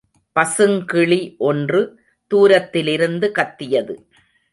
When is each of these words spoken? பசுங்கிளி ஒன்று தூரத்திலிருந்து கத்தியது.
பசுங்கிளி 0.35 1.37
ஒன்று 1.37 1.81
தூரத்திலிருந்து 2.31 3.31
கத்தியது. 3.31 3.95